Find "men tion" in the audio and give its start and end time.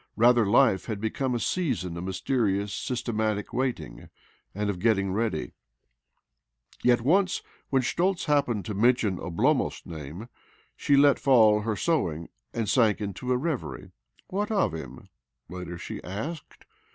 8.73-9.17